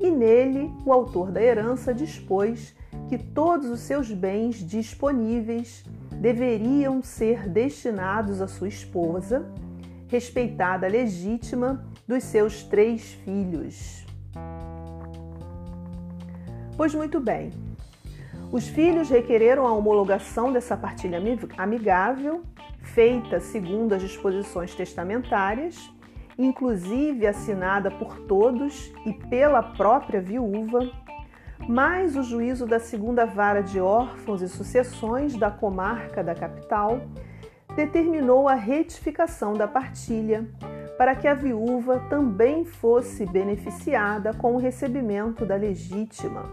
E 0.00 0.10
nele 0.10 0.68
o 0.84 0.92
autor 0.92 1.30
da 1.30 1.40
herança 1.40 1.94
dispôs 1.94 2.74
que 3.08 3.16
todos 3.16 3.70
os 3.70 3.78
seus 3.80 4.10
bens 4.10 4.56
disponíveis 4.56 5.84
deveriam 6.24 7.02
ser 7.02 7.50
destinados 7.50 8.40
à 8.40 8.48
sua 8.48 8.66
esposa, 8.66 9.44
respeitada 10.08 10.88
legítima 10.88 11.84
dos 12.08 12.24
seus 12.24 12.62
três 12.62 13.12
filhos. 13.12 14.06
Pois 16.78 16.94
muito 16.94 17.20
bem, 17.20 17.50
os 18.50 18.66
filhos 18.66 19.10
requereram 19.10 19.66
a 19.66 19.72
homologação 19.74 20.50
dessa 20.50 20.78
partilha 20.78 21.20
amigável, 21.58 22.42
feita 22.80 23.38
segundo 23.38 23.92
as 23.92 24.00
disposições 24.00 24.74
testamentárias, 24.74 25.90
inclusive 26.38 27.26
assinada 27.26 27.90
por 27.90 28.20
todos 28.20 28.90
e 29.04 29.12
pela 29.12 29.62
própria 29.62 30.22
viúva, 30.22 30.90
mais 31.68 32.16
o 32.16 32.22
juízo 32.22 32.66
da 32.66 32.78
segunda 32.78 33.24
vara 33.24 33.62
de 33.62 33.80
órfãos 33.80 34.42
e 34.42 34.48
sucessões 34.48 35.36
da 35.36 35.50
comarca 35.50 36.22
da 36.22 36.34
capital 36.34 37.00
determinou 37.74 38.48
a 38.48 38.54
retificação 38.54 39.54
da 39.54 39.66
partilha 39.66 40.48
para 40.96 41.14
que 41.14 41.26
a 41.26 41.34
viúva 41.34 42.00
também 42.08 42.64
fosse 42.64 43.26
beneficiada 43.26 44.32
com 44.32 44.54
o 44.54 44.58
recebimento 44.58 45.44
da 45.44 45.56
legítima, 45.56 46.44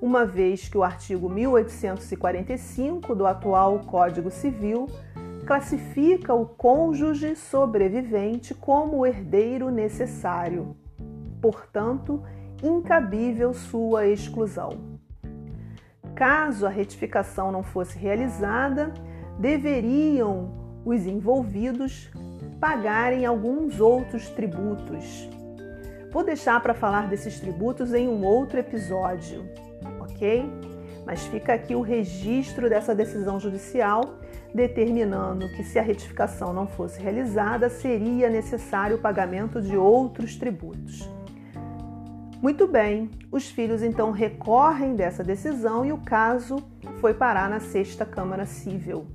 uma 0.00 0.26
vez 0.26 0.68
que 0.68 0.76
o 0.76 0.82
artigo 0.82 1.30
1845 1.30 3.14
do 3.14 3.26
atual 3.26 3.80
Código 3.80 4.30
Civil 4.30 4.86
classifica 5.46 6.34
o 6.34 6.46
cônjuge 6.46 7.34
sobrevivente 7.34 8.54
como 8.54 8.98
o 8.98 9.06
herdeiro 9.06 9.70
necessário, 9.70 10.76
portanto, 11.40 12.22
incabível 12.62 13.52
sua 13.52 14.06
exclusão. 14.06 14.98
Caso 16.14 16.66
a 16.66 16.70
retificação 16.70 17.50
não 17.50 17.62
fosse 17.62 17.98
realizada, 17.98 18.92
deveriam 19.38 20.52
os 20.84 21.06
envolvidos 21.06 22.10
pagarem 22.60 23.24
alguns 23.24 23.80
outros 23.80 24.28
tributos. 24.28 25.28
Vou 26.10 26.24
deixar 26.24 26.60
para 26.60 26.74
falar 26.74 27.08
desses 27.08 27.40
tributos 27.40 27.94
em 27.94 28.08
um 28.08 28.24
outro 28.24 28.58
episódio, 28.58 29.44
ok? 30.00 30.44
Mas 31.06 31.24
fica 31.26 31.54
aqui 31.54 31.74
o 31.74 31.80
registro 31.80 32.68
dessa 32.68 32.94
decisão 32.94 33.40
judicial 33.40 34.18
determinando 34.54 35.48
que, 35.50 35.62
se 35.62 35.78
a 35.78 35.82
retificação 35.82 36.52
não 36.52 36.66
fosse 36.66 37.00
realizada, 37.00 37.68
seria 37.68 38.28
necessário 38.28 38.96
o 38.96 39.00
pagamento 39.00 39.62
de 39.62 39.76
outros 39.76 40.36
tributos. 40.36 41.08
Muito 42.42 42.66
bem, 42.66 43.10
os 43.30 43.50
filhos 43.50 43.82
então 43.82 44.12
recorrem 44.12 44.96
dessa 44.96 45.22
decisão 45.22 45.84
e 45.84 45.92
o 45.92 45.98
caso 45.98 46.56
foi 46.98 47.12
parar 47.12 47.50
na 47.50 47.60
Sexta 47.60 48.06
Câmara 48.06 48.46
Civil. 48.46 49.06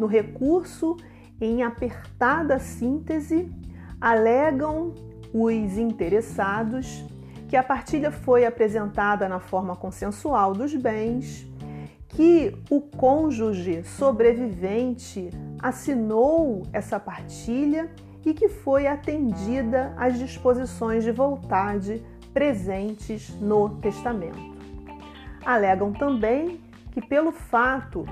No 0.00 0.06
recurso, 0.06 0.96
em 1.38 1.62
apertada 1.62 2.58
síntese, 2.58 3.52
alegam 4.00 4.94
os 5.34 5.76
interessados 5.76 7.04
que 7.46 7.56
a 7.56 7.62
partilha 7.62 8.10
foi 8.10 8.46
apresentada 8.46 9.28
na 9.28 9.38
forma 9.38 9.76
consensual 9.76 10.54
dos 10.54 10.74
bens 10.74 11.46
que 12.08 12.56
o 12.70 12.80
cônjuge 12.80 13.84
sobrevivente 13.84 15.28
assinou 15.58 16.62
essa 16.72 16.98
partilha 16.98 17.90
e 18.24 18.32
que 18.32 18.48
foi 18.48 18.86
atendida 18.86 19.92
às 19.98 20.18
disposições 20.18 21.04
de 21.04 21.12
vontade 21.12 22.02
presentes 22.36 23.30
no 23.40 23.70
testamento. 23.80 24.54
Alegam 25.42 25.90
também 25.90 26.60
que, 26.92 27.00
pelo 27.00 27.32
fato 27.32 28.04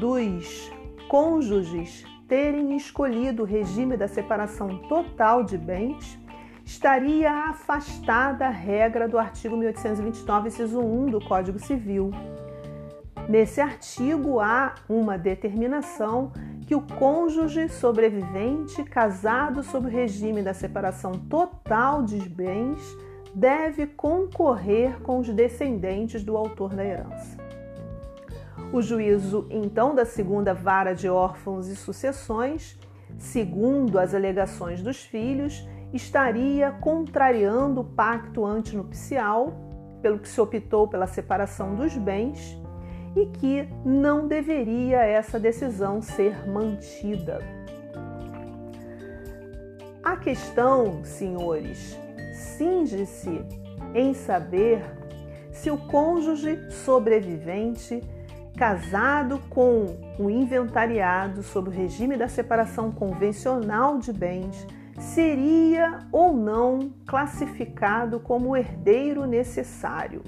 dos 0.00 0.72
cônjuges 1.06 2.02
terem 2.26 2.74
escolhido 2.74 3.42
o 3.42 3.44
regime 3.44 3.94
da 3.94 4.08
separação 4.08 4.78
total 4.88 5.44
de 5.44 5.58
bens, 5.58 6.18
estaria 6.64 7.30
afastada 7.30 8.46
a 8.46 8.50
regra 8.50 9.06
do 9.06 9.18
artigo 9.18 9.54
1829, 9.54 10.48
inciso 10.48 10.80
1 10.80 11.06
do 11.10 11.20
Código 11.20 11.58
Civil, 11.58 12.10
Nesse 13.28 13.60
artigo 13.60 14.40
há 14.40 14.74
uma 14.88 15.18
determinação 15.18 16.32
que 16.66 16.74
o 16.74 16.80
cônjuge 16.80 17.68
sobrevivente 17.68 18.82
casado 18.84 19.62
sob 19.62 19.86
o 19.86 19.90
regime 19.90 20.40
da 20.40 20.54
separação 20.54 21.12
total 21.12 22.02
de 22.02 22.26
bens 22.26 22.80
deve 23.38 23.86
concorrer 23.86 25.00
com 25.00 25.20
os 25.20 25.28
descendentes 25.28 26.24
do 26.24 26.36
autor 26.36 26.74
da 26.74 26.84
herança. 26.84 27.38
O 28.72 28.82
juízo, 28.82 29.46
então, 29.48 29.94
da 29.94 30.04
segunda 30.04 30.52
vara 30.52 30.92
de 30.92 31.08
órfãos 31.08 31.68
e 31.68 31.76
sucessões, 31.76 32.76
segundo 33.16 33.96
as 33.96 34.12
alegações 34.12 34.82
dos 34.82 35.04
filhos, 35.04 35.64
estaria 35.92 36.72
contrariando 36.72 37.82
o 37.82 37.84
pacto 37.84 38.44
antinupcial, 38.44 39.52
pelo 40.02 40.18
que 40.18 40.28
se 40.28 40.40
optou 40.40 40.88
pela 40.88 41.06
separação 41.06 41.76
dos 41.76 41.96
bens 41.96 42.60
e 43.16 43.26
que 43.26 43.68
não 43.84 44.26
deveria 44.26 44.98
essa 44.98 45.38
decisão 45.38 46.02
ser 46.02 46.48
mantida. 46.48 47.38
A 50.02 50.16
questão, 50.16 51.04
senhores, 51.04 51.96
cinge-se 52.38 53.44
em 53.94 54.14
saber 54.14 54.82
se 55.50 55.70
o 55.70 55.76
cônjuge 55.76 56.70
sobrevivente 56.70 58.00
casado 58.56 59.40
com 59.48 59.86
o 60.18 60.28
inventariado 60.28 61.42
sob 61.42 61.68
o 61.68 61.72
regime 61.72 62.16
da 62.16 62.26
separação 62.26 62.90
convencional 62.90 63.98
de 63.98 64.12
bens, 64.12 64.66
seria 64.98 66.00
ou 66.10 66.32
não 66.32 66.92
classificado 67.06 68.18
como 68.18 68.56
herdeiro 68.56 69.26
necessário. 69.26 70.22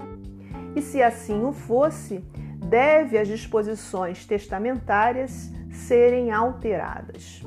E 0.77 0.81
se 0.81 1.03
assim 1.03 1.45
o 1.45 1.53
fosse, 1.53 2.25
deve 2.65 3.19
as 3.19 3.27
disposições 3.27 4.25
testamentárias 4.25 5.51
serem 5.73 6.31
alteradas. 6.31 7.43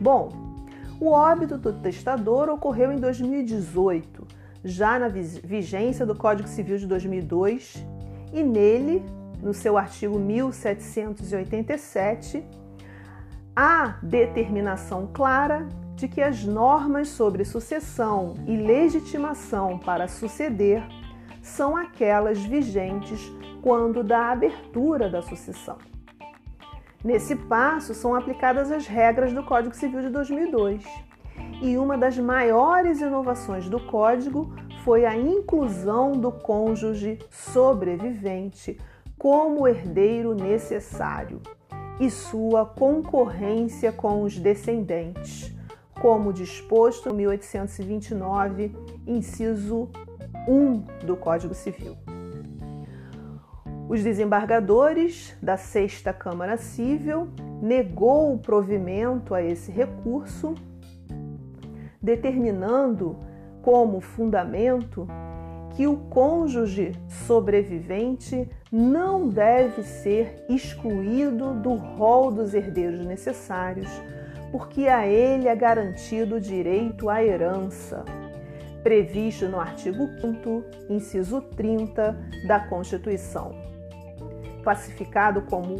Bom, 0.00 0.43
o 1.00 1.10
óbito 1.10 1.58
do 1.58 1.72
testador 1.72 2.48
ocorreu 2.48 2.92
em 2.92 2.96
2018, 2.96 4.26
já 4.64 4.98
na 4.98 5.08
vigência 5.08 6.06
do 6.06 6.14
Código 6.14 6.48
Civil 6.48 6.78
de 6.78 6.86
2002, 6.86 7.84
e 8.32 8.42
nele, 8.42 9.04
no 9.42 9.52
seu 9.52 9.76
artigo 9.76 10.18
1787, 10.18 12.42
há 13.54 13.98
determinação 14.02 15.06
clara 15.12 15.68
de 15.94 16.08
que 16.08 16.20
as 16.20 16.44
normas 16.44 17.06
sobre 17.08 17.44
sucessão 17.44 18.34
e 18.46 18.56
legitimação 18.56 19.78
para 19.78 20.08
suceder 20.08 20.82
são 21.40 21.76
aquelas 21.76 22.38
vigentes 22.38 23.30
quando 23.62 24.02
da 24.02 24.32
abertura 24.32 25.08
da 25.08 25.22
sucessão. 25.22 25.78
Nesse 27.04 27.36
passo 27.36 27.92
são 27.92 28.14
aplicadas 28.14 28.72
as 28.72 28.86
regras 28.86 29.30
do 29.30 29.44
Código 29.44 29.74
Civil 29.74 30.00
de 30.00 30.08
2002. 30.08 30.82
E 31.60 31.76
uma 31.76 31.98
das 31.98 32.16
maiores 32.16 33.02
inovações 33.02 33.68
do 33.68 33.78
Código 33.78 34.54
foi 34.82 35.04
a 35.04 35.14
inclusão 35.14 36.12
do 36.12 36.32
cônjuge 36.32 37.18
sobrevivente 37.30 38.78
como 39.18 39.68
herdeiro 39.68 40.34
necessário 40.34 41.42
e 42.00 42.08
sua 42.08 42.64
concorrência 42.64 43.92
com 43.92 44.22
os 44.22 44.38
descendentes, 44.38 45.54
como 46.00 46.32
disposto 46.32 47.10
no 47.10 47.16
1829, 47.16 48.74
inciso 49.06 49.90
1 50.48 51.04
do 51.04 51.16
Código 51.16 51.52
Civil. 51.52 52.03
Os 53.86 54.02
desembargadores 54.02 55.36
da 55.42 55.58
Sexta 55.58 56.10
Câmara 56.10 56.56
Civil 56.56 57.28
negou 57.60 58.32
o 58.32 58.38
provimento 58.38 59.34
a 59.34 59.42
esse 59.42 59.70
recurso, 59.70 60.54
determinando 62.00 63.18
como 63.60 64.00
fundamento 64.00 65.06
que 65.76 65.86
o 65.86 65.96
cônjuge 65.96 66.92
sobrevivente 67.26 68.48
não 68.72 69.28
deve 69.28 69.82
ser 69.82 70.46
excluído 70.48 71.52
do 71.52 71.74
rol 71.74 72.30
dos 72.30 72.54
herdeiros 72.54 73.04
necessários, 73.04 73.90
porque 74.50 74.88
a 74.88 75.06
ele 75.06 75.46
é 75.46 75.54
garantido 75.54 76.36
o 76.36 76.40
direito 76.40 77.10
à 77.10 77.22
herança, 77.22 78.02
previsto 78.82 79.46
no 79.46 79.60
artigo 79.60 80.08
5, 80.20 80.64
inciso 80.88 81.42
30 81.42 82.16
da 82.46 82.60
Constituição 82.60 83.73
classificado 84.64 85.42
como 85.42 85.76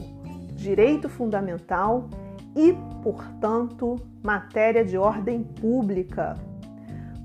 direito 0.54 1.08
fundamental 1.08 2.08
e, 2.54 2.72
portanto, 3.02 3.96
matéria 4.22 4.84
de 4.84 4.96
ordem 4.96 5.42
pública, 5.42 6.36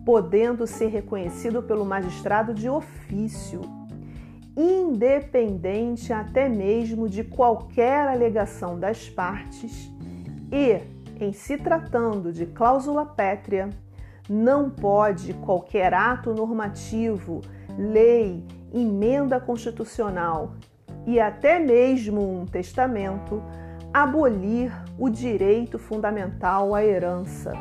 podendo 0.04 0.66
ser 0.66 0.88
reconhecido 0.88 1.62
pelo 1.62 1.86
magistrado 1.86 2.54
de 2.54 2.68
ofício, 2.68 3.62
independente 4.58 6.12
até 6.12 6.50
mesmo 6.50 7.08
de 7.08 7.24
qualquer 7.24 8.08
alegação 8.08 8.80
das 8.80 9.08
partes 9.08 9.92
e, 10.52 10.82
em 11.24 11.32
se 11.32 11.58
tratando 11.58 12.34
de 12.34 12.46
cláusula 12.48 13.06
pétrea, 13.06 13.70
não 14.28 14.70
pode 14.70 15.34
qualquer 15.34 15.94
ato 15.94 16.34
normativo, 16.34 17.42
lei, 17.78 18.44
emenda 18.74 19.40
constitucional 19.40 20.54
e 21.06 21.20
até 21.20 21.60
mesmo 21.60 22.42
um 22.42 22.46
testamento 22.46 23.42
abolir 23.94 24.72
o 24.98 25.10
direito 25.10 25.80
fundamental 25.80 26.76
à 26.76 26.84
herança, 26.84 27.54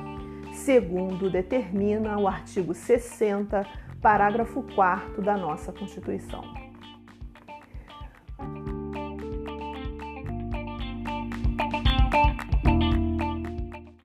segundo 0.52 1.30
determina 1.30 2.18
o 2.18 2.28
artigo 2.28 2.74
60, 2.74 3.66
parágrafo 4.02 4.62
4 4.74 5.22
da 5.22 5.36
nossa 5.36 5.72
Constituição. 5.72 6.57